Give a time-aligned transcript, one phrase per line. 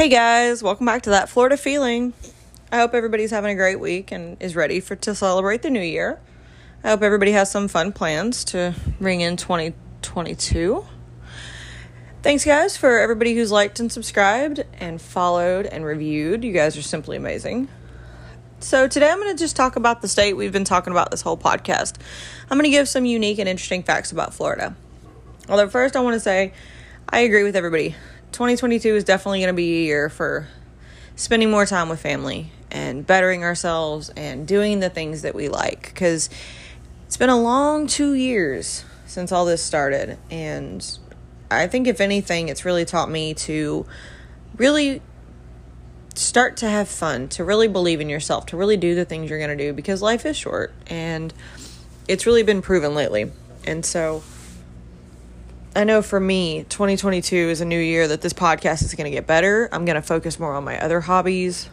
[0.00, 2.14] Hey guys, welcome back to that Florida feeling.
[2.72, 5.82] I hope everybody's having a great week and is ready for to celebrate the new
[5.82, 6.18] year.
[6.82, 10.86] I hope everybody has some fun plans to ring in 2022.
[12.22, 16.44] Thanks guys for everybody who's liked and subscribed and followed and reviewed.
[16.44, 17.68] You guys are simply amazing.
[18.60, 21.20] So today I'm going to just talk about the state we've been talking about this
[21.20, 21.96] whole podcast.
[22.48, 24.74] I'm going to give some unique and interesting facts about Florida.
[25.46, 26.54] Although first I want to say
[27.06, 27.96] I agree with everybody.
[28.32, 30.48] 2022 is definitely going to be a year for
[31.16, 35.86] spending more time with family and bettering ourselves and doing the things that we like
[35.88, 36.30] because
[37.06, 40.16] it's been a long two years since all this started.
[40.30, 40.98] And
[41.50, 43.84] I think, if anything, it's really taught me to
[44.56, 45.02] really
[46.14, 49.38] start to have fun, to really believe in yourself, to really do the things you're
[49.38, 51.32] going to do because life is short and
[52.08, 53.32] it's really been proven lately.
[53.66, 54.22] And so,
[55.74, 59.10] I know for me, 2022 is a new year that this podcast is going to
[59.10, 59.68] get better.
[59.70, 61.68] I'm going to focus more on my other hobbies.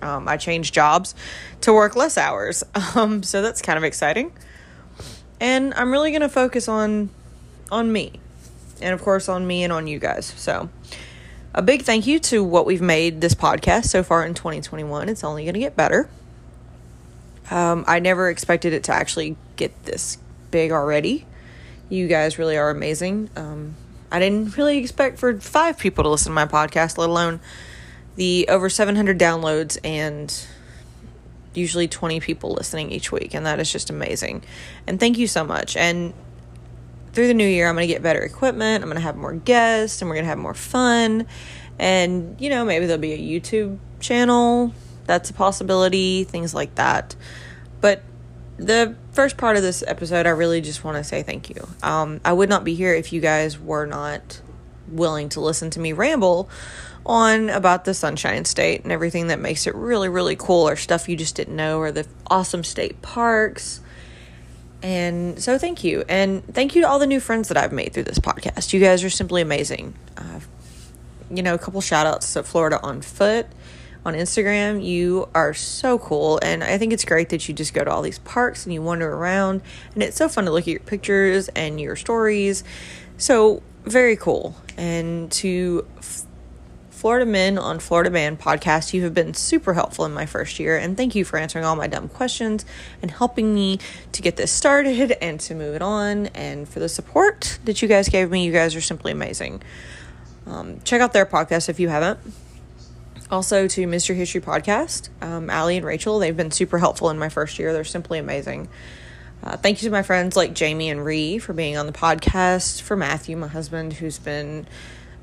[0.00, 1.16] Um, I changed jobs
[1.62, 2.62] to work less hours.
[2.94, 4.32] Um, so that's kind of exciting.
[5.40, 7.10] And I'm really going to focus on
[7.72, 8.20] on me.
[8.80, 10.26] And of course on me and on you guys.
[10.36, 10.68] So
[11.54, 15.08] a big thank you to what we've made this podcast so far in 2021.
[15.08, 16.08] It's only going to get better.
[17.50, 20.18] Um, I never expected it to actually get this
[20.52, 21.26] big already.
[21.94, 23.30] You guys really are amazing.
[23.36, 23.76] Um,
[24.10, 27.38] I didn't really expect for five people to listen to my podcast, let alone
[28.16, 30.46] the over 700 downloads and
[31.54, 33.32] usually 20 people listening each week.
[33.32, 34.42] And that is just amazing.
[34.88, 35.76] And thank you so much.
[35.76, 36.14] And
[37.12, 38.82] through the new year, I'm going to get better equipment.
[38.82, 41.28] I'm going to have more guests and we're going to have more fun.
[41.78, 44.74] And, you know, maybe there'll be a YouTube channel.
[45.06, 47.14] That's a possibility, things like that.
[47.80, 48.02] But
[48.56, 51.66] the first part of this episode, I really just want to say thank you.
[51.82, 54.40] Um, I would not be here if you guys were not
[54.88, 56.48] willing to listen to me ramble
[57.06, 61.08] on about the Sunshine State and everything that makes it really, really cool, or stuff
[61.08, 63.80] you just didn't know, or the awesome state parks.
[64.82, 66.04] And so, thank you.
[66.08, 68.72] And thank you to all the new friends that I've made through this podcast.
[68.72, 69.94] You guys are simply amazing.
[70.16, 70.40] Uh,
[71.30, 73.46] you know, a couple shout outs to Florida on Foot
[74.04, 74.84] on Instagram.
[74.84, 76.38] You are so cool.
[76.42, 78.82] And I think it's great that you just go to all these parks and you
[78.82, 79.62] wander around.
[79.94, 82.64] And it's so fun to look at your pictures and your stories.
[83.16, 84.56] So, very cool.
[84.76, 85.86] And to
[86.90, 90.78] Florida Men on Florida Man podcast, you have been super helpful in my first year.
[90.78, 92.64] And thank you for answering all my dumb questions
[93.02, 93.78] and helping me
[94.12, 96.28] to get this started and to move it on.
[96.28, 99.62] And for the support that you guys gave me, you guys are simply amazing.
[100.46, 102.18] Um, check out their podcast if you haven't
[103.30, 104.14] also to Mr.
[104.14, 106.18] History Podcast, um, Allie and Rachel.
[106.18, 107.72] They've been super helpful in my first year.
[107.72, 108.68] They're simply amazing.
[109.42, 112.80] Uh, thank you to my friends like Jamie and Ree for being on the podcast,
[112.80, 114.66] for Matthew, my husband, who's been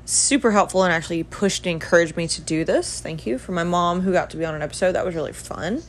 [0.04, 3.00] super helpful and actually pushed and encouraged me to do this.
[3.00, 3.38] Thank you.
[3.38, 5.82] For my mom, who got to be on an episode, that was really fun.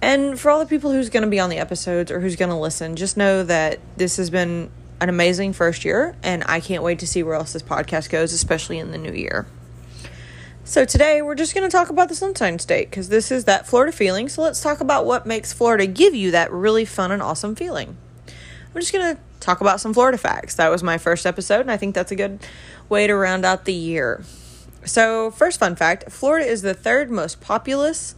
[0.00, 2.50] And for all the people who's going to be on the episodes or who's going
[2.50, 6.82] to listen, just know that this has been an amazing first year, and I can't
[6.82, 9.46] wait to see where else this podcast goes, especially in the new year.
[10.66, 13.68] So today we're just going to talk about the Sunshine State because this is that
[13.68, 14.28] Florida feeling.
[14.28, 17.96] So let's talk about what makes Florida give you that really fun and awesome feeling.
[18.26, 20.56] I'm just going to talk about some Florida facts.
[20.56, 22.40] That was my first episode, and I think that's a good
[22.88, 24.24] way to round out the year.
[24.84, 28.16] So, first fun fact Florida is the third most populous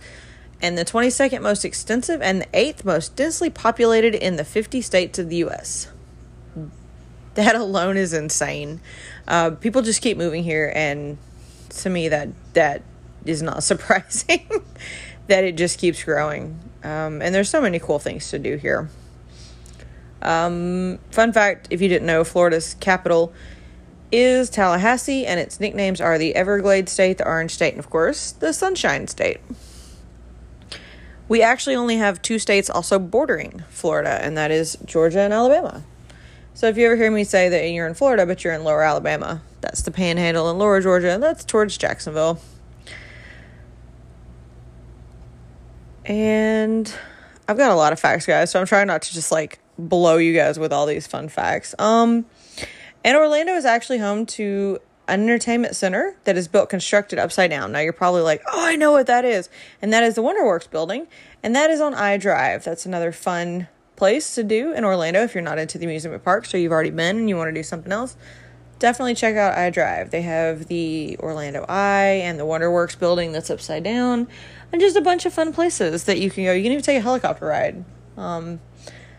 [0.63, 5.19] and the 22nd most extensive and the 8th most densely populated in the 50 states
[5.19, 5.89] of the U.S.
[7.35, 8.81] That alone is insane.
[9.29, 11.19] Uh, people just keep moving here, and
[11.79, 12.83] to me that that
[13.25, 14.47] is not surprising
[15.27, 16.59] that it just keeps growing.
[16.83, 18.89] Um, and there's so many cool things to do here.
[20.23, 23.33] Um, fun fact if you didn't know, Florida's capital
[24.11, 28.33] is Tallahassee, and its nicknames are the Everglades State, the Orange State, and of course,
[28.33, 29.41] the Sunshine State.
[31.29, 35.85] We actually only have two states also bordering Florida, and that is Georgia and Alabama.
[36.59, 38.83] So if you ever hear me say that you're in Florida, but you're in lower
[38.83, 42.41] Alabama, that's the panhandle in lower Georgia, that's towards Jacksonville.
[46.05, 46.93] And
[47.47, 50.17] I've got a lot of facts, guys, so I'm trying not to just like blow
[50.17, 51.77] you guys with all these fun facts.
[51.79, 52.27] Um,
[53.05, 57.71] and Orlando is actually home to an entertainment center that is built constructed upside down.
[57.71, 59.49] Now you're probably like, oh, I know what that is.
[59.81, 61.07] And that is the WonderWorks building.
[61.41, 62.65] And that is on I Drive.
[62.65, 63.69] That's another fun
[63.99, 66.91] place to do in Orlando if you're not into the amusement parks or you've already
[66.91, 68.17] been and you want to do something else.
[68.79, 70.11] Definitely check out iDrive.
[70.11, 74.29] They have the Orlando Eye and the WonderWorks building that's upside down,
[74.71, 76.53] and just a bunch of fun places that you can go.
[76.53, 77.85] You can even take a helicopter ride.
[78.17, 78.61] Um,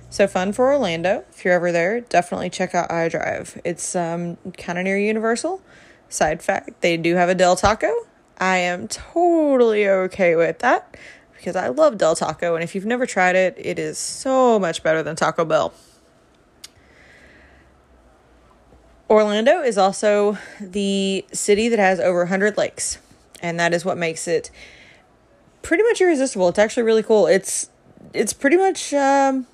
[0.09, 1.25] so fun for Orlando.
[1.29, 3.59] If you're ever there, definitely check out iDrive.
[3.65, 5.61] It's um, kind of near Universal.
[6.07, 7.91] Side fact, they do have a Del Taco.
[8.37, 10.95] I am totally okay with that
[11.39, 12.55] because I love Del Taco.
[12.55, 15.73] And if you've never tried it, it is so much better than Taco Bell.
[19.09, 22.99] Orlando is also the city that has over 100 lakes,
[23.41, 24.51] and that is what makes it
[25.61, 26.49] pretty much irresistible.
[26.49, 27.25] It's actually really cool.
[27.25, 27.69] It's
[28.13, 29.47] it's pretty much um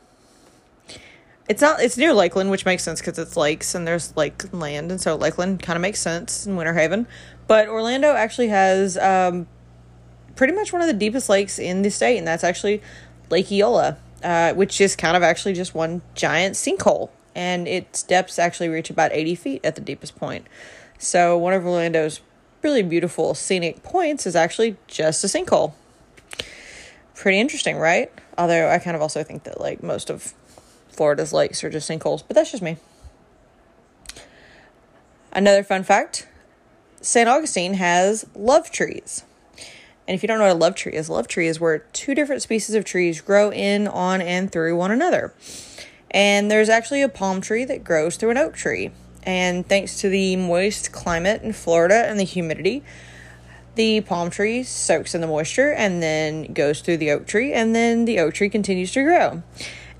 [1.47, 4.91] it's not it's near Lakeland, which makes sense because it's lakes and there's like land,
[4.91, 7.07] and so Lakeland kind of makes sense in Winter Haven.
[7.47, 9.47] But Orlando actually has um,
[10.35, 12.81] pretty much one of the deepest lakes in the state, and that's actually
[13.29, 18.39] Lake Eola, uh, which is kind of actually just one giant sinkhole and its depths
[18.39, 20.47] actually reach about 80 feet at the deepest point.
[20.97, 22.21] So, one of Orlando's
[22.61, 25.73] really beautiful scenic points is actually just a sinkhole.
[27.13, 28.11] Pretty interesting, right?
[28.37, 30.33] Although I kind of also think that like most of
[30.89, 32.77] Florida's lakes are just sinkholes, but that's just me.
[35.31, 36.27] Another fun fact
[37.01, 37.27] St.
[37.27, 39.23] Augustine has love trees.
[40.07, 41.79] And if you don't know what a love tree is, a love tree is where
[41.79, 45.33] two different species of trees grow in, on, and through one another.
[46.11, 48.91] And there's actually a palm tree that grows through an oak tree.
[49.23, 52.83] And thanks to the moist climate in Florida and the humidity,
[53.73, 57.75] the palm tree soaks in the moisture and then goes through the oak tree, and
[57.75, 59.43] then the oak tree continues to grow.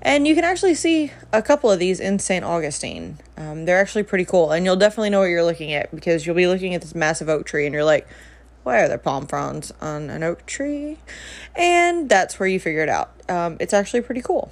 [0.00, 2.44] And you can actually see a couple of these in St.
[2.44, 3.18] Augustine.
[3.36, 6.36] Um, they're actually pretty cool, and you'll definitely know what you're looking at because you'll
[6.36, 8.06] be looking at this massive oak tree and you're like,
[8.66, 10.98] why are there palm fronds on an oak tree?
[11.54, 13.12] And that's where you figure it out.
[13.28, 14.50] Um, it's actually pretty cool.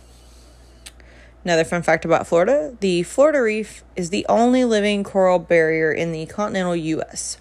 [1.42, 6.12] Another fun fact about Florida the Florida Reef is the only living coral barrier in
[6.12, 7.38] the continental U.S.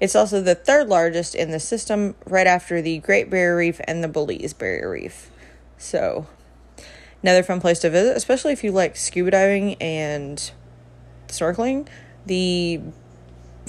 [0.00, 4.02] It's also the third largest in the system, right after the Great Barrier Reef and
[4.02, 5.32] the Belize Barrier Reef.
[5.78, 6.28] So,
[7.24, 10.52] another fun place to visit, especially if you like scuba diving and
[11.26, 11.88] snorkeling.
[12.24, 12.82] The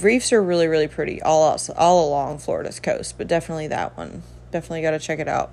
[0.04, 4.24] reefs are really, really pretty all out, all along Florida's coast, but definitely that one.
[4.52, 5.52] Definitely got to check it out.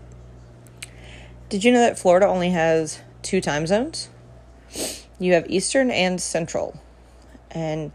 [1.49, 4.09] Did you know that Florida only has two time zones.
[5.19, 6.81] You have Eastern and Central.
[7.51, 7.93] And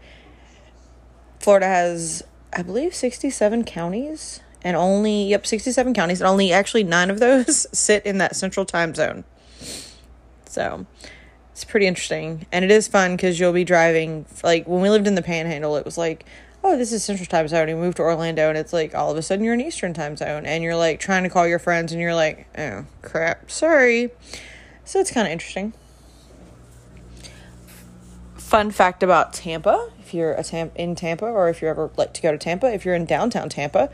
[1.40, 2.22] Florida has,
[2.52, 4.40] I believe, 67 counties.
[4.62, 6.20] And only, yep, 67 counties.
[6.20, 9.24] And only actually nine of those sit in that Central time zone.
[10.46, 10.86] So
[11.62, 12.44] it's pretty interesting.
[12.50, 14.26] And it is fun because you'll be driving.
[14.42, 16.24] Like when we lived in the panhandle, it was like,
[16.64, 17.68] oh, this is Central Time Zone.
[17.68, 20.16] You move to Orlando, and it's like all of a sudden you're in Eastern Time
[20.16, 24.10] Zone, and you're like trying to call your friends, and you're like, oh crap, sorry.
[24.84, 25.72] So it's kind of interesting.
[28.34, 32.12] Fun fact about Tampa if you're a Tam- in Tampa or if you ever like
[32.12, 33.88] to go to Tampa, if you're in downtown Tampa,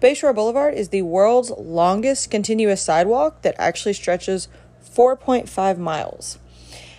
[0.00, 4.46] Bayshore Boulevard is the world's longest continuous sidewalk that actually stretches
[4.94, 6.38] 4.5 miles.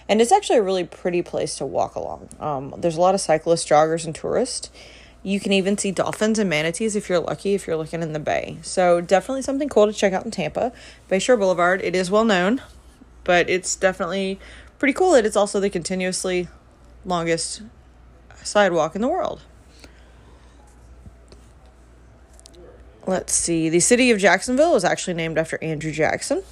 [0.07, 2.30] And it's actually a really pretty place to walk along.
[2.40, 4.69] Um, there's a lot of cyclists, joggers, and tourists.
[5.24, 8.19] You can even see dolphins and manatees if you're lucky, if you're looking in the
[8.19, 8.57] bay.
[8.62, 10.72] So, definitely something cool to check out in Tampa.
[11.10, 12.62] Bayshore Boulevard, it is well known
[13.25, 14.40] but it's definitely
[14.80, 16.48] pretty cool that it's also the continuously
[17.03, 17.63] longest
[18.41, 19.41] sidewalk in the world.
[23.06, 23.68] Let's see.
[23.68, 26.44] The city of Jacksonville is actually named after Andrew Jackson.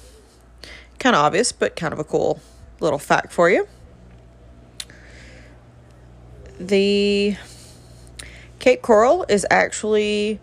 [0.98, 2.40] Kind of obvious, but kind of a cool
[2.84, 3.66] little fact for you.
[6.60, 7.36] The
[8.58, 10.40] Cape Coral is actually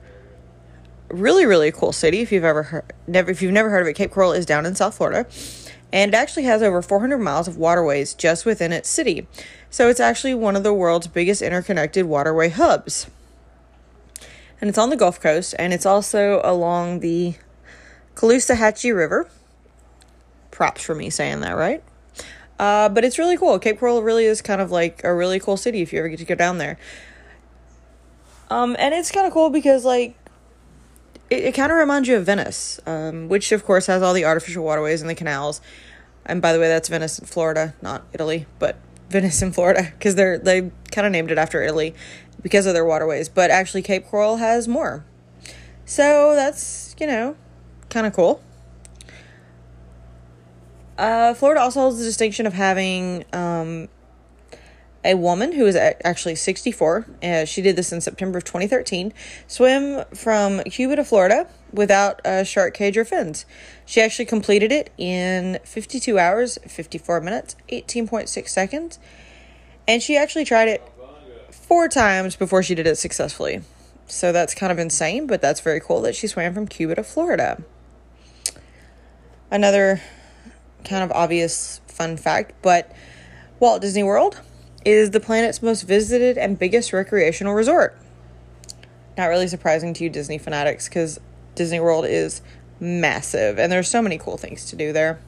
[1.10, 3.93] really really cool city if you've ever heard, never if you've never heard of it.
[3.93, 5.25] Cape Coral is down in South Florida
[5.93, 9.27] and it actually has over 400 miles of waterways just within its city.
[9.69, 13.07] So it's actually one of the world's biggest interconnected waterway hubs.
[14.60, 17.36] And it's on the Gulf Coast, and it's also along the
[18.15, 19.27] Caloosahatchee River.
[20.51, 21.83] Props for me saying that right.
[22.61, 23.57] Uh, but it's really cool.
[23.57, 26.19] Cape Coral really is kind of like a really cool city if you ever get
[26.19, 26.77] to go down there.
[28.51, 30.15] Um, and it's kind of cool because like
[31.31, 34.25] it, it kind of reminds you of Venice, um, which of course has all the
[34.25, 35.59] artificial waterways and the canals.
[36.23, 38.77] And by the way, that's Venice in Florida, not Italy, but
[39.09, 41.95] Venice in Florida because they're they kind of named it after Italy
[42.43, 43.27] because of their waterways.
[43.27, 45.03] But actually, Cape Coral has more,
[45.83, 47.35] so that's you know
[47.89, 48.39] kind of cool.
[50.98, 53.88] Uh, Florida also holds the distinction of having um,
[55.03, 57.07] a woman who is actually 64.
[57.24, 59.13] Uh, she did this in September of 2013.
[59.48, 63.45] Swim from Cuba to Florida without a shark cage or fins.
[63.86, 69.00] She actually completed it in 52 hours, 54 minutes, 18.6 seconds.
[69.88, 70.88] And she actually tried it
[71.50, 73.62] four times before she did it successfully.
[74.05, 77.03] So that's kind of insane, but that's very cool that she swam from Cuba to
[77.03, 77.63] Florida.
[79.50, 80.01] Another
[80.83, 82.91] kind of obvious fun fact, but
[83.59, 84.41] Walt Disney World
[84.83, 87.97] is the planet's most visited and biggest recreational resort.
[89.17, 91.19] Not really surprising to you Disney fanatics because
[91.55, 92.41] Disney World is
[92.79, 95.19] massive and there's so many cool things to do there.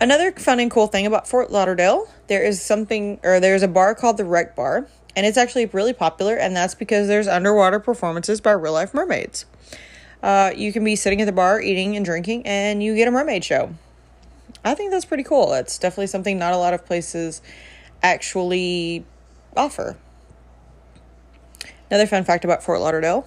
[0.00, 3.94] Another fun and cool thing about Fort Lauderdale, there is something, or there's a bar
[3.94, 8.40] called the Wreck Bar, and it's actually really popular, and that's because there's underwater performances
[8.40, 9.44] by real life mermaids.
[10.22, 13.10] Uh, you can be sitting at the bar eating and drinking, and you get a
[13.10, 13.74] mermaid show.
[14.64, 15.52] I think that's pretty cool.
[15.54, 17.42] It's definitely something not a lot of places
[18.02, 19.04] actually
[19.56, 19.96] offer.
[21.90, 23.26] Another fun fact about Fort Lauderdale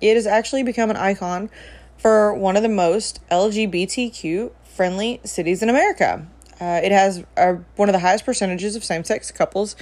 [0.00, 1.50] it has actually become an icon
[1.96, 6.26] for one of the most LGBTQ friendly cities in America.
[6.60, 9.76] Uh, it has uh, one of the highest percentages of same sex couples,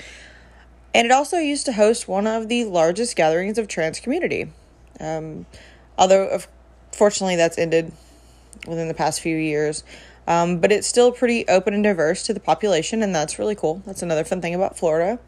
[0.92, 4.52] and it also used to host one of the largest gatherings of trans community.
[5.00, 5.46] Um,
[5.98, 6.40] although,
[6.94, 7.92] fortunately, that's ended
[8.66, 9.84] within the past few years.
[10.26, 13.82] Um, but it's still pretty open and diverse to the population, and that's really cool.
[13.84, 15.18] That's another fun thing about Florida.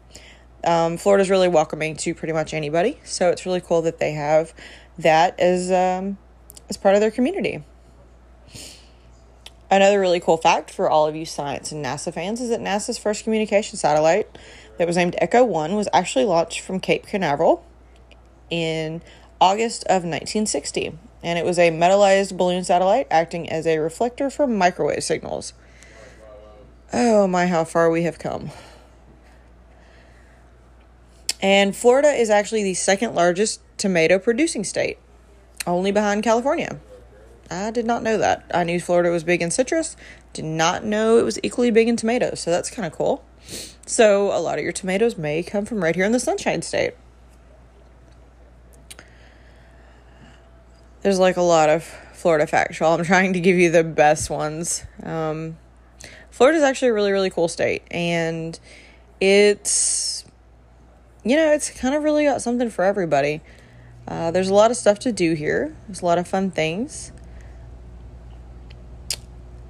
[0.63, 4.53] Um, is really welcoming to pretty much anybody, so it's really cool that they have
[4.97, 6.17] that as um,
[6.67, 7.63] as part of their community.
[9.69, 12.97] Another really cool fact for all of you science and NASA fans is that NASA's
[12.97, 14.37] first communication satellite
[14.77, 17.65] that was named Echo 1 was actually launched from Cape Canaveral
[18.49, 19.01] in
[19.41, 20.97] August of 1960.
[21.23, 25.53] And it was a metallized balloon satellite acting as a reflector for microwave signals.
[26.93, 28.51] Oh my, how far we have come.
[31.41, 34.97] And Florida is actually the second largest tomato producing state,
[35.65, 36.79] only behind California.
[37.49, 38.49] I did not know that.
[38.53, 39.95] I knew Florida was big in citrus,
[40.33, 43.23] did not know it was equally big in tomatoes, so that's kind of cool.
[43.85, 46.95] So, a lot of your tomatoes may come from right here in the Sunshine State.
[51.07, 52.89] There's like a lot of Florida factual.
[52.89, 54.83] I'm trying to give you the best ones.
[55.01, 55.55] Um,
[56.31, 58.59] Florida is actually a really, really cool state, and
[59.21, 60.25] it's,
[61.23, 63.39] you know, it's kind of really got something for everybody.
[64.05, 65.73] Uh, there's a lot of stuff to do here.
[65.87, 67.13] There's a lot of fun things.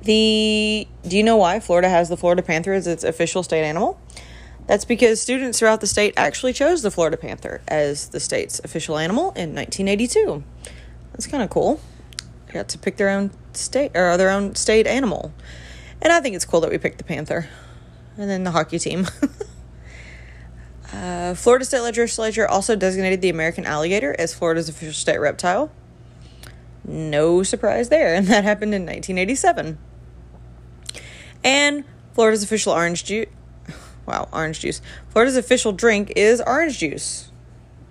[0.01, 4.01] The do you know why Florida has the Florida Panther as its official state animal?
[4.65, 8.97] That's because students throughout the state actually chose the Florida Panther as the state's official
[8.97, 10.43] animal in 1982.
[11.17, 11.81] That's kind of cool.
[12.45, 15.33] They got to pick their own state or their own state animal,
[15.99, 17.49] and I think it's cool that we picked the panther,
[18.17, 19.07] and then the hockey team.
[20.93, 25.71] uh, Florida State Legislature also designated the American alligator as Florida's official state reptile.
[26.85, 29.79] No surprise there, and that happened in 1987.
[31.43, 31.83] And
[32.13, 33.27] Florida's official orange juice.
[34.05, 34.81] Wow, orange juice.
[35.09, 37.31] Florida's official drink is orange juice.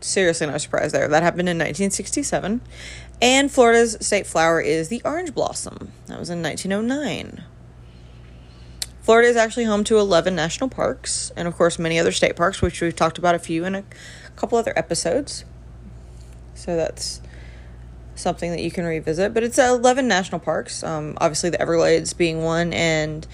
[0.00, 1.09] Seriously, no surprise there.
[1.09, 2.61] That happened in 1967.
[3.20, 5.92] And Florida's state flower is the orange blossom.
[6.06, 7.44] That was in 1909.
[9.00, 12.61] Florida is actually home to 11 national parks and, of course, many other state parks,
[12.61, 13.85] which we've talked about a few in a
[14.35, 15.44] couple other episodes.
[16.54, 17.20] So that's
[18.16, 19.32] something that you can revisit.
[19.32, 23.26] But it's 11 national parks, um, obviously, the Everglades being one, and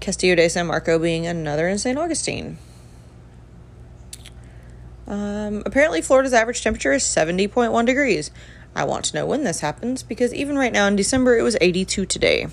[0.00, 1.96] Castillo de San Marco being another in St.
[1.96, 2.58] Augustine.
[5.06, 8.30] Um, apparently, Florida's average temperature is 70.1 degrees.
[8.74, 11.56] I want to know when this happens because even right now in December it was
[11.60, 12.46] 82 today.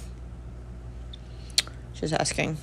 [1.94, 2.58] Just asking.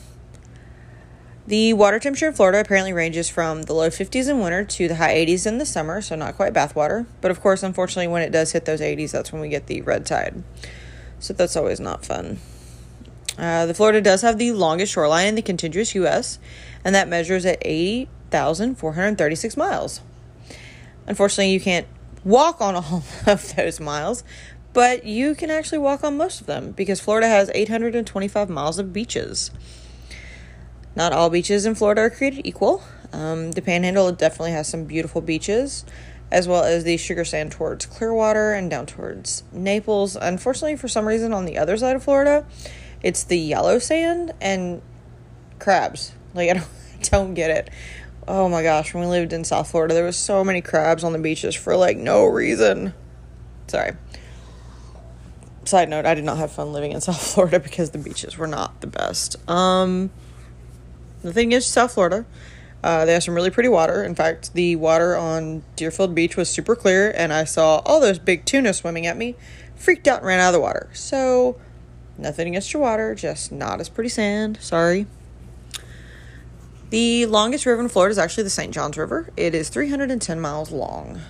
[1.47, 4.97] The water temperature in Florida apparently ranges from the low 50s in winter to the
[4.97, 7.07] high 80s in the summer, so not quite bathwater.
[7.21, 9.81] But of course, unfortunately, when it does hit those 80s, that's when we get the
[9.83, 10.43] red tide.
[11.21, 12.41] So that's always not fun.
[13.39, 16.41] Uh, the Florida does have the longest shoreline in the contiguous U.S.,
[16.85, 20.01] and that measures at 80,436 miles.
[21.07, 21.87] Unfortunately, you can't
[22.27, 24.25] walk on all of those miles,
[24.73, 28.93] but you can actually walk on most of them because Florida has 825 miles of
[28.93, 29.51] beaches.
[30.95, 32.83] Not all beaches in Florida are created equal.
[33.13, 35.85] Um, the Panhandle definitely has some beautiful beaches,
[36.33, 40.17] as well as the sugar sand towards Clearwater and down towards Naples.
[40.17, 42.45] Unfortunately, for some reason, on the other side of Florida,
[43.03, 44.83] it's the yellow sand and
[45.59, 46.13] crabs.
[46.35, 46.69] Like I don't,
[46.99, 47.71] I don't get it
[48.29, 51.13] oh my gosh, when we lived in South Florida, there was so many crabs on
[51.13, 52.95] the beaches for like no reason.
[53.69, 53.93] Sorry.
[55.65, 58.47] Side note, I did not have fun living in South Florida because the beaches were
[58.47, 59.37] not the best.
[59.49, 60.11] Um,
[61.23, 62.25] the thing is, South Florida,
[62.85, 64.05] uh, they have some really pretty water.
[64.05, 68.19] In fact, the water on Deerfield Beach was super clear, and I saw all those
[68.19, 69.35] big tuna swimming at me.
[69.75, 70.89] Freaked out and ran out of the water.
[70.95, 71.61] So,
[72.17, 74.59] nothing against your water, just not as pretty sand.
[74.61, 75.07] Sorry.
[76.91, 78.73] The longest river in Florida is actually the St.
[78.73, 79.31] Johns River.
[79.37, 81.21] It is 310 miles long.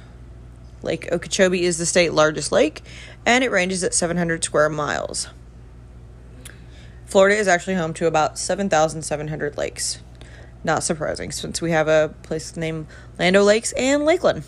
[0.82, 2.82] Lake Okeechobee is the state largest lake,
[3.24, 5.28] and it ranges at 700 square miles.
[7.06, 10.00] Florida is actually home to about 7,700 lakes.
[10.62, 12.86] Not surprising, since we have a place named
[13.18, 14.42] Land O' Lakes and Lakeland.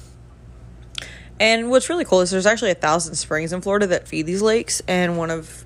[1.40, 4.42] And what's really cool is there's actually a thousand springs in Florida that feed these
[4.42, 5.64] lakes, and one of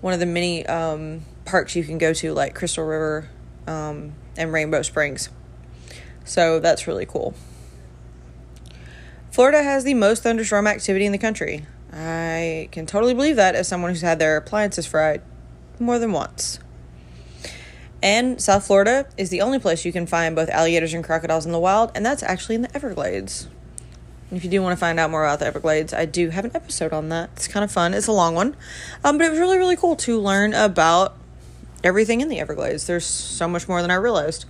[0.00, 3.28] one of the many um, parks you can go to, like Crystal River
[3.66, 5.28] um, and Rainbow Springs.
[6.24, 7.34] So that's really cool.
[9.30, 11.66] Florida has the most thunderstorm activity in the country.
[11.92, 15.22] I can totally believe that as someone who's had their appliances fried
[15.78, 16.58] more than once.
[18.02, 21.52] And South Florida is the only place you can find both alligators and crocodiles in
[21.52, 23.48] the wild, and that's actually in the Everglades.
[24.28, 26.44] And if you do want to find out more about the Everglades, I do have
[26.44, 27.30] an episode on that.
[27.36, 27.94] It's kind of fun.
[27.94, 28.56] It's a long one,
[29.02, 31.16] um, but it was really really cool to learn about
[31.84, 32.86] everything in the Everglades.
[32.86, 34.46] There's so much more than I realized.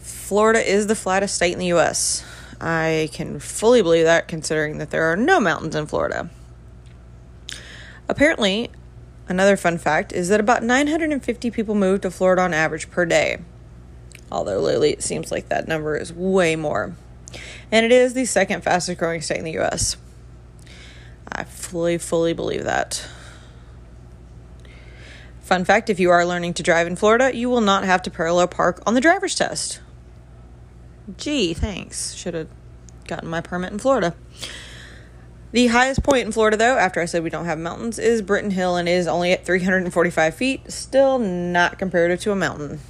[0.00, 2.24] Florida is the flattest state in the U.S.
[2.60, 6.28] I can fully believe that, considering that there are no mountains in Florida.
[8.08, 8.70] Apparently,
[9.28, 13.38] Another fun fact is that about 950 people move to Florida on average per day.
[14.32, 16.94] Although lately it seems like that number is way more.
[17.70, 19.98] And it is the second fastest growing state in the US.
[21.30, 23.06] I fully, fully believe that.
[25.48, 28.10] Fun fact if you are learning to drive in Florida, you will not have to
[28.10, 29.80] parallel park on the driver's test.
[31.16, 32.12] Gee, thanks.
[32.12, 32.48] Should have
[33.06, 34.14] gotten my permit in Florida.
[35.52, 38.50] The highest point in Florida, though, after I said we don't have mountains, is Britton
[38.50, 40.70] Hill and is only at 345 feet.
[40.70, 42.80] Still not comparative to a mountain.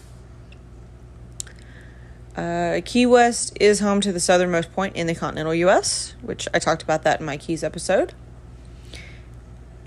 [2.37, 6.59] Uh, Key West is home to the southernmost point in the continental U.S., which I
[6.59, 8.15] talked about that in my Keys episode.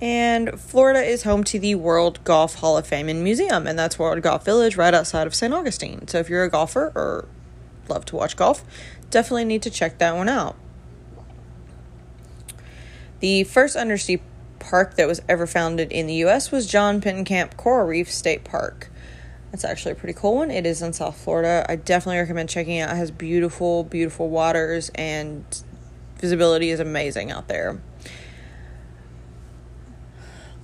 [0.01, 3.99] And Florida is home to the World Golf Hall of Fame and Museum, and that's
[3.99, 5.53] World Golf Village right outside of St.
[5.53, 6.07] Augustine.
[6.07, 7.27] So if you're a golfer or
[7.87, 8.63] love to watch golf,
[9.11, 10.55] definitely need to check that one out.
[13.19, 14.23] The first undersea
[14.57, 16.51] park that was ever founded in the U.S.
[16.51, 18.89] was John Pennekamp Coral Reef State Park.
[19.51, 20.49] That's actually a pretty cool one.
[20.49, 21.63] It is in South Florida.
[21.69, 22.91] I definitely recommend checking it out.
[22.91, 25.43] It has beautiful, beautiful waters and
[26.17, 27.79] visibility is amazing out there.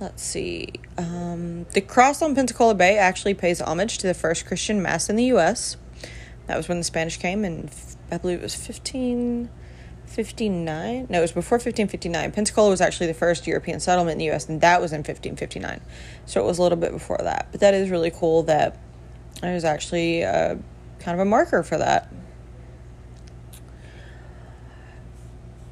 [0.00, 0.68] Let's see.
[0.96, 5.16] Um, the cross on Pensacola Bay actually pays homage to the first Christian mass in
[5.16, 5.76] the U.S.
[6.46, 7.70] That was when the Spanish came, and
[8.10, 9.50] I believe it was 15.
[10.06, 14.34] 59 no it was before 1559 pensacola was actually the first european settlement in the
[14.34, 15.82] us and that was in 1559
[16.24, 18.78] so it was a little bit before that but that is really cool that
[19.42, 20.56] there's actually a, uh,
[20.98, 22.10] kind of a marker for that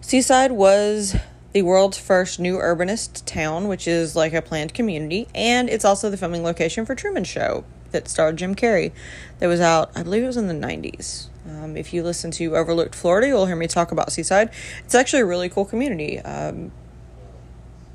[0.02, 1.16] seaside was
[1.56, 6.10] the world's first new urbanist town which is like a planned community and it's also
[6.10, 8.92] the filming location for truman show that starred jim carrey
[9.38, 12.56] that was out i believe it was in the 90s um, if you listen to
[12.56, 14.50] Overlooked Florida, you'll hear me talk about Seaside.
[14.84, 16.18] It's actually a really cool community.
[16.18, 16.72] Um,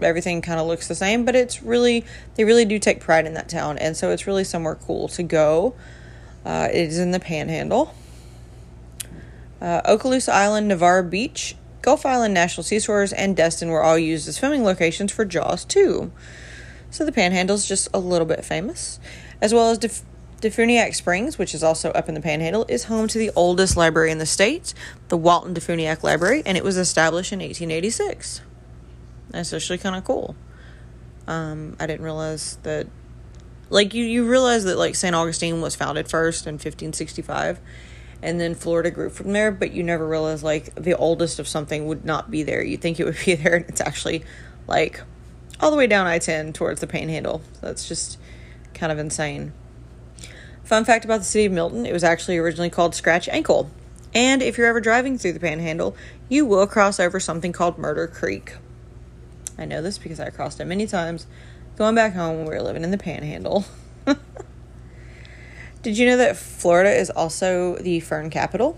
[0.02, 3.34] everything kind of looks the same, but it's really, they really do take pride in
[3.34, 3.78] that town.
[3.78, 5.76] And so it's really somewhere cool to go.
[6.46, 7.94] Uh, it is in the panhandle.
[9.60, 14.38] Uh, Okaloosa Island, Navarre Beach, Gulf Island National Seashores, and Destin were all used as
[14.38, 16.12] filming locations for Jaws 2.
[16.90, 19.00] So the panhandle is just a little bit famous,
[19.42, 20.04] as well as def-
[20.42, 24.12] Defuniak Springs, which is also up in the Panhandle, is home to the oldest library
[24.12, 24.74] in the state,
[25.08, 28.42] the Walton Defuniak Library, and it was established in 1886.
[29.30, 30.36] That's actually kind of cool.
[31.28, 32.88] Um, I didn't realize that,
[33.70, 35.16] like you, you realize that like St.
[35.16, 37.60] Augustine was founded first in 1565,
[38.22, 41.88] and then Florida grew from there, but you never realize like the oldest of something
[41.88, 42.64] would not be there.
[42.64, 44.24] You think it would be there, and it's actually
[44.68, 45.02] like
[45.60, 47.42] all the way down I 10 towards the Panhandle.
[47.54, 48.18] So That's just
[48.74, 49.54] kind of insane.
[50.64, 53.70] Fun fact about the city of Milton it was actually originally called Scratch Ankle.
[54.14, 55.96] And if you're ever driving through the panhandle,
[56.28, 58.56] you will cross over something called Murder Creek.
[59.58, 61.28] I know this because I crossed it many times
[61.78, 63.66] going back home when we were living in the panhandle.
[65.82, 68.78] Did you know that Florida is also the fern capital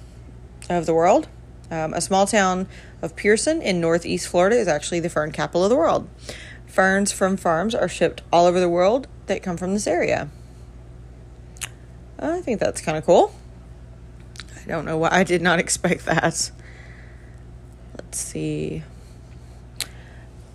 [0.69, 1.27] of the world?
[1.69, 2.67] Um, a small town
[3.01, 6.07] of Pierson in northeast Florida is actually the fern capital of the world.
[6.65, 10.29] Ferns from farms are shipped all over the world that come from this area.
[12.17, 13.35] I think that's kind of cool.
[14.55, 16.51] I don't know why I did not expect that.
[17.97, 18.83] Let's see.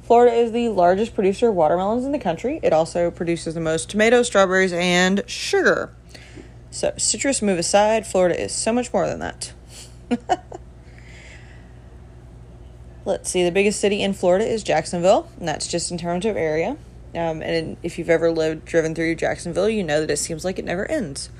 [0.02, 2.58] Florida is the largest producer of watermelons in the country.
[2.62, 5.92] It also produces the most tomatoes, strawberries, and sugar.
[6.70, 9.52] So, citrus move aside, Florida is so much more than that.
[13.04, 16.36] Let's see, the biggest city in Florida is Jacksonville, and that's just in terms of
[16.36, 16.76] area.
[17.14, 20.58] Um, and if you've ever lived, driven through Jacksonville, you know that it seems like
[20.58, 21.30] it never ends.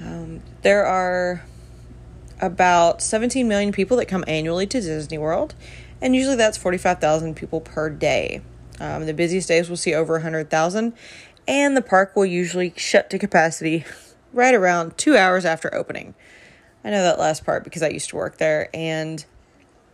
[0.00, 1.44] Um, there are
[2.40, 5.54] about 17 million people that come annually to Disney World,
[6.00, 8.40] and usually that's 45,000 people per day.
[8.80, 10.92] Um, the busiest days we'll see over 100,000,
[11.46, 13.84] and the park will usually shut to capacity
[14.32, 16.14] right around two hours after opening.
[16.84, 19.24] I know that last part because I used to work there and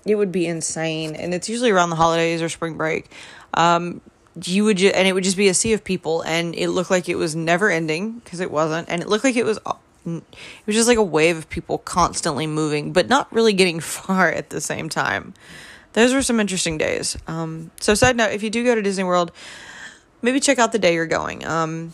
[0.07, 1.15] it would be insane.
[1.15, 3.11] And it's usually around the holidays or spring break.
[3.55, 4.01] Um,
[4.45, 6.91] you would ju- and it would just be a sea of people and it looked
[6.91, 9.59] like it was never ending because it wasn't and it looked like it was
[10.07, 10.23] it
[10.67, 14.51] was just like a wave of people constantly moving but not really getting far at
[14.51, 15.35] the same time
[15.95, 19.03] those were some interesting days um, so side note if you do go to disney
[19.03, 19.33] world
[20.23, 21.93] maybe check out the day you're going um,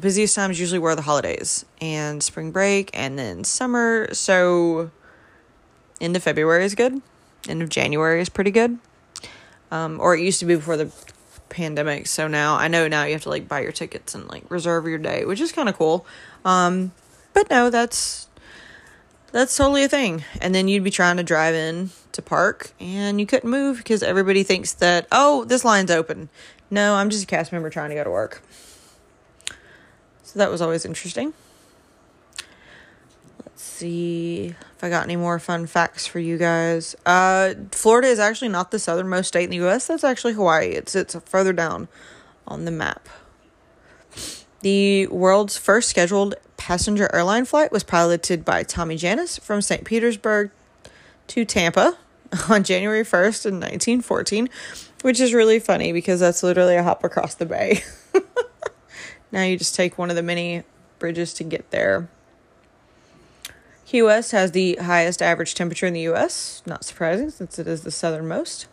[0.00, 4.90] busiest times usually were the holidays and spring break and then summer so
[6.00, 7.00] end of february is good
[7.48, 8.78] end of january is pretty good
[9.70, 10.90] um, or it used to be before the
[11.48, 12.06] pandemic.
[12.06, 14.86] So now I know now you have to like buy your tickets and like reserve
[14.86, 16.06] your day, which is kind of cool.
[16.44, 16.92] Um,
[17.32, 18.28] but no, that's
[19.32, 20.24] that's totally a thing.
[20.40, 24.02] And then you'd be trying to drive in to park and you couldn't move because
[24.02, 26.28] everybody thinks that oh this line's open.
[26.70, 28.42] No, I'm just a cast member trying to go to work.
[30.22, 31.32] So that was always interesting.
[33.44, 36.94] Let's see if I got any more fun facts for you guys.
[37.06, 39.86] Uh, Florida is actually not the southernmost state in the U.S.
[39.86, 40.68] That's actually Hawaii.
[40.68, 41.88] It's it's further down
[42.46, 43.08] on the map.
[44.60, 49.84] The world's first scheduled passenger airline flight was piloted by Tommy Jannus from St.
[49.84, 50.50] Petersburg
[51.28, 51.96] to Tampa
[52.48, 54.48] on January 1st in 1914,
[55.02, 57.82] which is really funny because that's literally a hop across the bay.
[59.32, 60.64] now you just take one of the many
[60.98, 62.08] bridges to get there.
[63.86, 67.84] Key West has the highest average temperature in the U.S., not surprising since it is
[67.84, 68.66] the southernmost.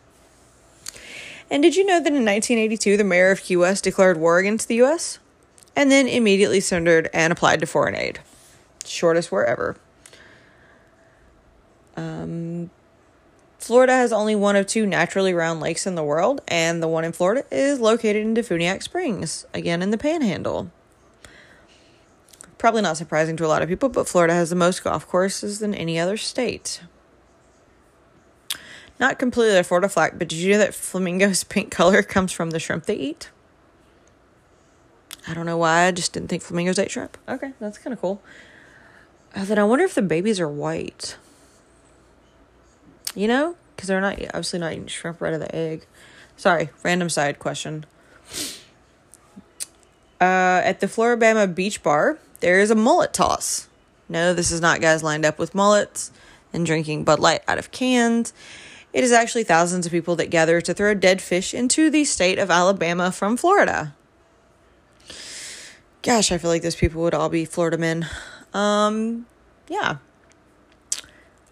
[1.50, 4.68] And did you know that in 1982 the mayor of Key West declared war against
[4.68, 5.20] the U.S.
[5.76, 8.20] and then immediately surrendered and applied to foreign aid?
[8.84, 9.78] Shortest war ever.
[11.96, 12.70] Um,
[13.66, 17.04] Florida has only one of two naturally round lakes in the world, and the one
[17.04, 20.70] in Florida is located in Defuniak Springs, again in the Panhandle.
[22.60, 25.58] Probably not surprising to a lot of people, but Florida has the most golf courses
[25.58, 26.82] than any other state.
[29.00, 32.52] Not completely a Florida flag, but did you know that flamingos' pink color comes from
[32.52, 33.32] the shrimp they eat?
[35.28, 35.88] I don't know why.
[35.88, 37.18] I just didn't think flamingos ate shrimp.
[37.28, 38.22] Okay, that's kind of cool.
[39.36, 41.18] Uh, then I wonder if the babies are white.
[43.16, 45.86] You know, because they're not obviously not eating shrimp right out of the egg.
[46.38, 47.86] Sorry, random side question.
[50.20, 53.68] Uh, at the Flora-Bama Beach Bar, there is a mullet toss.
[54.10, 56.12] No, this is not guys lined up with mullets
[56.54, 58.34] and drinking Bud Light out of cans.
[58.94, 62.40] It is actually thousands of people that gather to throw dead fish into the state
[62.40, 63.94] of Alabama from Florida.
[66.02, 68.08] Gosh, I feel like those people would all be Florida men.
[68.54, 69.26] Um,
[69.68, 69.98] yeah.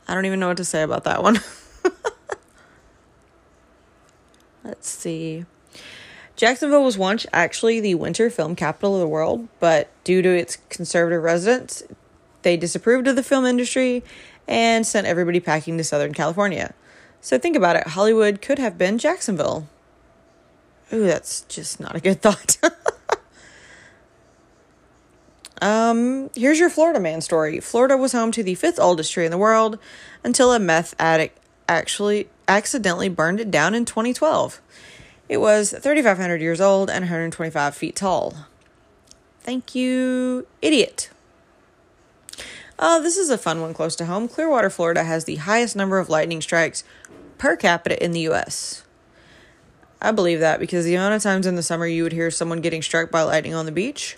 [0.07, 1.39] I don't even know what to say about that one.
[4.63, 5.45] Let's see.
[6.35, 10.57] Jacksonville was once actually the winter film capital of the world, but due to its
[10.69, 11.83] conservative residents,
[12.41, 14.03] they disapproved of the film industry
[14.47, 16.73] and sent everybody packing to Southern California.
[17.21, 19.67] So think about it Hollywood could have been Jacksonville.
[20.91, 22.57] Ooh, that's just not a good thought.
[25.63, 27.61] Um, here's your Florida man story.
[27.61, 29.79] Florida was home to the fifth oldest tree in the world
[30.21, 34.59] until a meth addict actually accidentally burned it down in 2012.
[35.29, 38.35] It was 3,500 years old and 125 feet tall.
[39.39, 41.09] Thank you, idiot.
[42.77, 44.27] Oh, this is a fun one close to home.
[44.27, 46.83] Clearwater, Florida has the highest number of lightning strikes
[47.37, 48.83] per capita in the U.S.
[50.01, 52.59] I believe that because the amount of times in the summer you would hear someone
[52.59, 54.17] getting struck by lightning on the beach.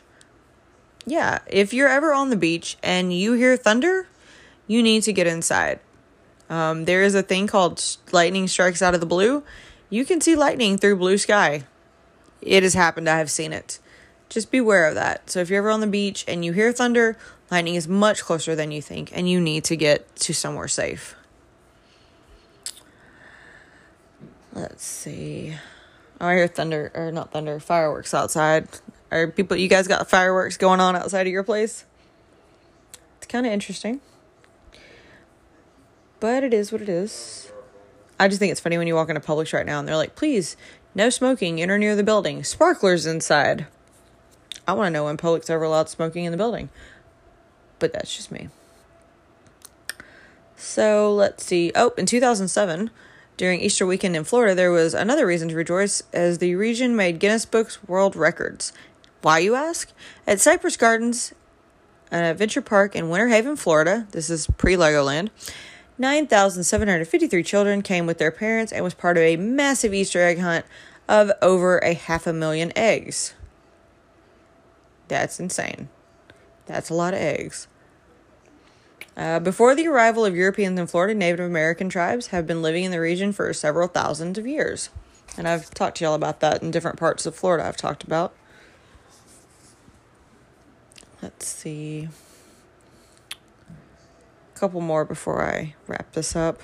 [1.05, 4.07] Yeah, if you're ever on the beach and you hear thunder,
[4.67, 5.79] you need to get inside.
[6.49, 9.43] Um, there is a thing called lightning strikes out of the blue
[9.89, 11.63] you can see lightning through blue sky.
[12.41, 13.09] It has happened.
[13.09, 13.79] I have seen it.
[14.29, 15.29] Just beware of that.
[15.29, 17.17] So if you're ever on the beach and you hear thunder,
[17.51, 21.15] lightning is much closer than you think, and you need to get to somewhere safe.
[24.53, 25.55] Let's see.
[26.19, 28.67] Oh, I hear thunder, or not thunder, fireworks outside.
[29.11, 31.85] Are people, you guys got fireworks going on outside of your place?
[33.17, 34.01] It's kind of interesting.
[36.19, 37.51] But it is what it is.
[38.19, 40.15] I just think it's funny when you walk into Publix right now and they're like,
[40.15, 40.55] please,
[40.93, 42.43] no smoking in or near the building.
[42.43, 43.67] Sparklers inside.
[44.67, 46.69] I want to know when Publix ever allowed smoking in the building.
[47.79, 48.49] But that's just me.
[50.55, 51.71] So let's see.
[51.75, 52.89] Oh, in 2007,
[53.37, 57.19] during Easter weekend in Florida, there was another reason to rejoice as the region made
[57.19, 58.71] Guinness Books World Records.
[59.25, 59.91] Why, you ask?
[60.27, 61.33] At Cypress Gardens,
[62.11, 65.31] an adventure park in Winter Haven, Florida, this is pre Legoland,
[65.97, 70.63] 9,753 children came with their parents and was part of a massive Easter egg hunt
[71.09, 73.33] of over a half a million eggs.
[75.07, 75.89] That's insane.
[76.67, 77.67] That's a lot of eggs.
[79.17, 82.91] Uh, before the arrival of Europeans in Florida, Native American tribes have been living in
[82.91, 84.91] the region for several thousands of years.
[85.35, 88.31] And I've talked to y'all about that in different parts of Florida, I've talked about.
[91.25, 92.07] Let's see.
[93.31, 96.61] A couple more before I wrap this up.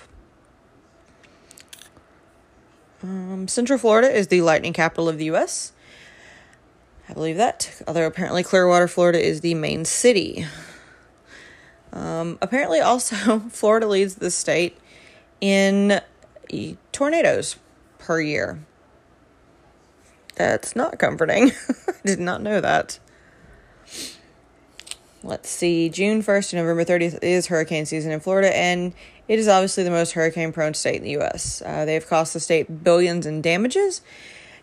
[3.02, 5.74] Um, Central Florida is the lightning capital of the U.S.
[7.10, 7.82] I believe that.
[7.88, 10.46] Although apparently Clearwater, Florida is the main city.
[11.92, 14.78] Um, apparently, also, Florida leads the state
[15.42, 16.02] in
[16.92, 17.56] tornadoes
[17.98, 18.64] per year.
[20.36, 21.52] That's not comforting.
[21.88, 23.00] I did not know that.
[25.24, 25.88] Let's see.
[25.90, 28.94] June 1st to November 30th is hurricane season in Florida, and
[29.28, 31.62] it is obviously the most hurricane prone state in the U.S.
[31.64, 34.02] Uh, they have cost the state billions in damages,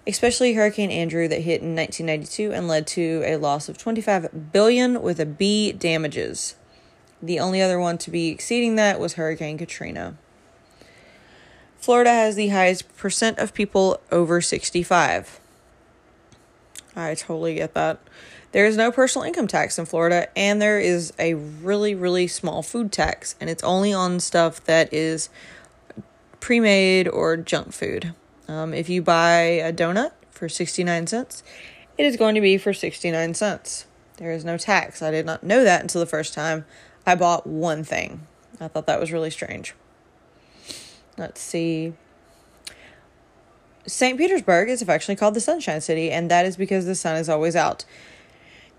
[0.05, 5.01] especially Hurricane Andrew that hit in 1992 and led to a loss of 25 billion
[5.01, 6.57] with a B damages.
[7.23, 10.17] The only other one to be exceeding that was Hurricane Katrina.
[11.77, 15.39] Florida has the highest percent of people over 65.
[16.97, 18.01] I totally get that.
[18.53, 22.63] There is no personal income tax in Florida, and there is a really, really small
[22.63, 25.29] food tax, and it's only on stuff that is
[26.41, 28.15] pre made or junk food.
[28.49, 31.43] Um, if you buy a donut for 69 cents,
[31.99, 33.87] it is going to be for 69 cents.
[34.17, 35.03] There is no tax.
[35.03, 36.65] I did not know that until the first time
[37.07, 38.27] I bought one thing.
[38.61, 39.75] I thought that was really strange.
[41.17, 41.93] Let's see.
[43.87, 44.19] St.
[44.19, 47.57] Petersburg is affectionately called the Sunshine City, and that is because the sun is always
[47.57, 47.85] out.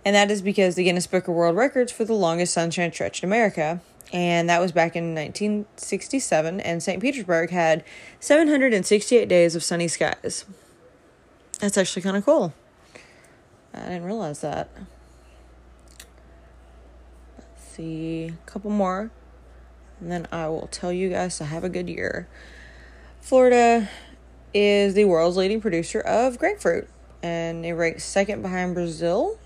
[0.05, 3.21] And that is because the Guinness Book of World Records for the longest sunshine stretch
[3.21, 3.81] in America.
[4.11, 6.99] And that was back in 1967, and St.
[6.99, 7.83] Petersburg had
[8.19, 10.45] 768 days of sunny skies.
[11.59, 12.53] That's actually kind of cool.
[13.73, 14.69] I didn't realize that
[17.37, 19.11] Let's see a couple more,
[19.99, 22.27] and then I will tell you guys to have a good year.
[23.21, 23.89] Florida
[24.53, 26.89] is the world's leading producer of grapefruit,
[27.21, 29.37] and it ranks second behind Brazil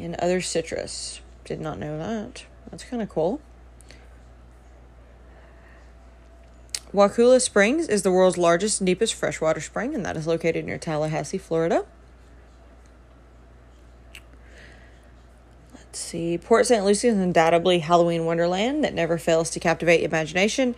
[0.00, 1.20] in other citrus.
[1.44, 2.44] Did not know that.
[2.70, 3.40] That's kind of cool.
[6.92, 10.78] Wakulla Springs is the world's largest and deepest freshwater spring, and that is located near
[10.78, 11.84] Tallahassee, Florida.
[15.72, 16.36] Let's see.
[16.36, 16.84] Port St.
[16.84, 20.74] Lucie is undoubtedly Halloween wonderland that never fails to captivate imagination.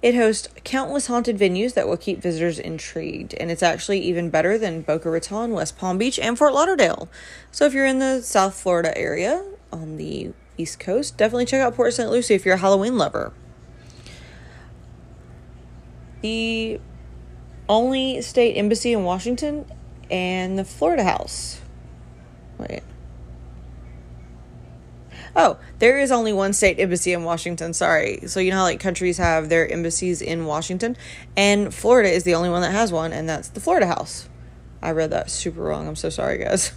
[0.00, 4.56] It hosts countless haunted venues that will keep visitors intrigued, and it's actually even better
[4.56, 7.08] than Boca Raton, West Palm Beach, and Fort Lauderdale.
[7.50, 11.74] So if you're in the South Florida area on the East Coast, definitely check out
[11.74, 12.10] Port St.
[12.10, 13.32] Lucie if you're a Halloween lover.
[16.20, 16.80] The
[17.68, 19.66] only state embassy in Washington
[20.10, 21.60] and the Florida House.
[22.56, 22.82] Wait.
[25.40, 27.72] Oh, there is only one state embassy in Washington.
[27.72, 28.18] Sorry.
[28.26, 30.96] So you know how like countries have their embassies in Washington,
[31.36, 34.28] and Florida is the only one that has one, and that's the Florida House.
[34.82, 35.86] I read that super wrong.
[35.86, 36.72] I'm so sorry, guys.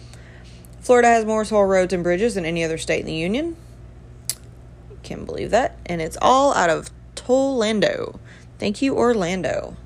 [0.80, 3.56] Florida has more toll roads and bridges than any other state in the union.
[5.02, 8.20] Can't believe that, and it's all out of Tollando.
[8.60, 9.76] Thank you, Orlando.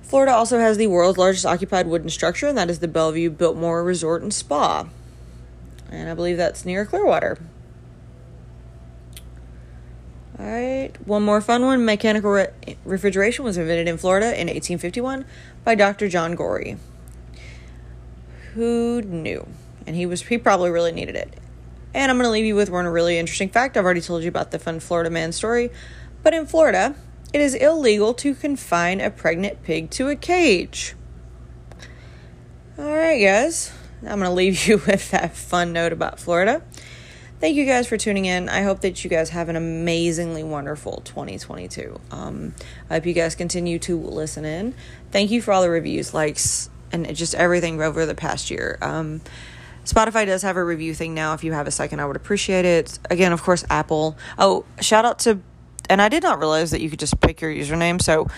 [0.00, 3.84] Florida also has the world's largest occupied wooden structure, and that is the Belleview Biltmore
[3.84, 4.88] Resort and Spa
[5.90, 7.38] and I believe that's near Clearwater.
[10.38, 11.84] All right, one more fun one.
[11.84, 15.26] Mechanical re- refrigeration was invented in Florida in 1851
[15.64, 16.08] by Dr.
[16.08, 16.78] John Gorrie.
[18.54, 19.46] Who knew?
[19.86, 21.34] And he was he probably really needed it.
[21.92, 23.76] And I'm going to leave you with one really interesting fact.
[23.76, 25.70] I've already told you about the fun Florida man story,
[26.22, 26.94] but in Florida,
[27.32, 30.94] it is illegal to confine a pregnant pig to a cage.
[32.78, 33.72] All right, guys.
[34.02, 36.62] I'm going to leave you with that fun note about Florida.
[37.40, 38.48] Thank you guys for tuning in.
[38.50, 41.98] I hope that you guys have an amazingly wonderful 2022.
[42.10, 42.54] Um,
[42.90, 44.74] I hope you guys continue to listen in.
[45.10, 48.76] Thank you for all the reviews, likes, and just everything over the past year.
[48.82, 49.22] Um,
[49.84, 51.32] Spotify does have a review thing now.
[51.32, 52.98] If you have a second, I would appreciate it.
[53.10, 54.18] Again, of course, Apple.
[54.38, 55.40] Oh, shout out to,
[55.88, 58.02] and I did not realize that you could just pick your username.
[58.02, 58.28] So,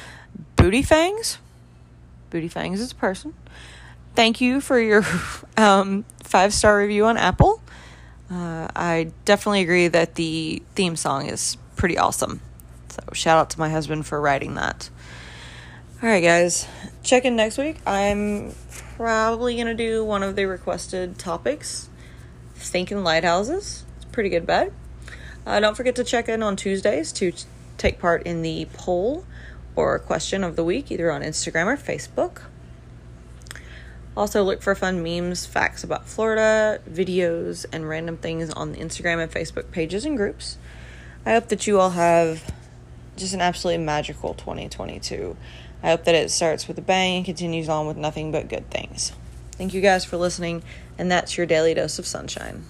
[0.55, 1.39] Booty Fangs.
[2.31, 3.35] Booty Fangs is a person
[4.15, 5.05] thank you for your
[5.57, 7.63] um, five star review on Apple.
[8.31, 12.41] Uh, I definitely agree that the theme song is pretty awesome.
[12.89, 14.89] So, shout out to my husband for writing that.
[16.03, 16.67] All right, guys,
[17.03, 17.77] check in next week.
[17.87, 18.55] I'm
[18.97, 21.89] probably going to do one of the requested topics
[22.55, 23.85] thinking lighthouses.
[23.97, 24.73] It's pretty good bet.
[25.47, 27.33] Uh, don't forget to check in on Tuesdays to
[27.79, 29.25] take part in the poll
[29.75, 32.43] or question of the week, either on Instagram or Facebook.
[34.15, 39.23] Also, look for fun memes, facts about Florida, videos, and random things on the Instagram
[39.23, 40.59] and Facebook pages and groups.
[41.25, 42.53] I hope that you all have
[43.17, 45.37] just an absolutely magical 2022.
[45.83, 48.69] I hope that it starts with a bang and continues on with nothing but good
[48.71, 49.13] things.
[49.53, 50.63] Thank you guys for listening,
[50.99, 52.65] and that's your daily dose of sunshine.